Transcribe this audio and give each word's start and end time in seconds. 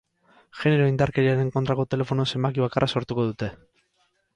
Genero 0.61 0.87
indarkeriaren 0.93 1.53
kontrako 1.59 1.87
telefono 1.95 2.29
zenbaki 2.35 2.67
bakarra 2.67 2.95
sortuko 2.97 3.33
dute. 3.33 3.57